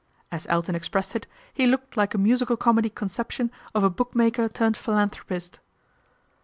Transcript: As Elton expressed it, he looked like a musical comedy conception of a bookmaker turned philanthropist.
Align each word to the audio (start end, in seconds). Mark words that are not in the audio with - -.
As 0.31 0.47
Elton 0.49 0.73
expressed 0.73 1.15
it, 1.15 1.27
he 1.53 1.67
looked 1.67 1.95
like 1.95 2.15
a 2.15 2.17
musical 2.17 2.57
comedy 2.57 2.89
conception 2.89 3.51
of 3.75 3.83
a 3.83 3.89
bookmaker 3.91 4.49
turned 4.49 4.75
philanthropist. 4.75 5.59